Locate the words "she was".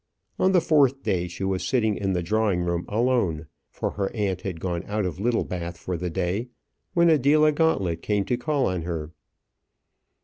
1.27-1.63